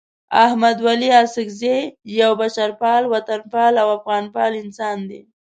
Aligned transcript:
احمد 0.43 0.77
ولي 0.85 1.09
اڅکزی 1.21 1.75
یو 2.19 2.31
بشرپال، 2.41 3.03
وطنپال 3.13 3.73
او 3.81 3.87
افغانپال 3.97 4.51
انسان 4.63 4.97
دی. 5.09 5.21